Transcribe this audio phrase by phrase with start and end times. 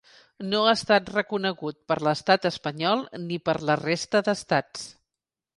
[0.53, 4.91] No ha estat reconegut per l’estat espanyol ni per la resta d’estats.